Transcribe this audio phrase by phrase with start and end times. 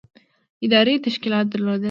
[0.65, 1.79] ادارې تشکیلات درلودل.